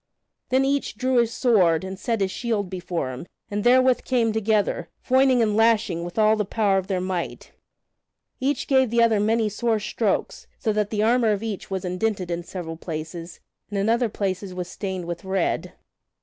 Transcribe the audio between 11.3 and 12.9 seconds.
of each was indented in several